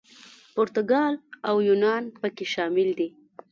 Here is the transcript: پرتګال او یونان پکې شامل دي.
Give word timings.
پرتګال 0.53 1.13
او 1.49 1.55
یونان 1.67 2.03
پکې 2.21 2.45
شامل 2.53 2.89
دي. 2.99 3.09